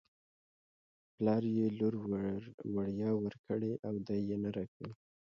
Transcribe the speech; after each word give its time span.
پلار 1.15 1.43
یې 1.57 1.65
لور 1.79 1.93
وړيا 2.73 3.09
ورکړې 3.23 3.73
او 3.87 3.93
دی 4.07 4.19
یې 4.29 4.37
نه 4.43 4.49
راکوي. 4.57 4.91